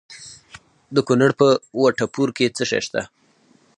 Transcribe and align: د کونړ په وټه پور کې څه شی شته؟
د 0.95 0.97
کونړ 1.07 1.29
په 1.39 1.47
وټه 1.81 2.05
پور 2.13 2.29
کې 2.37 2.53
څه 2.57 2.63
شی 2.69 2.79
شته؟ 2.85 3.01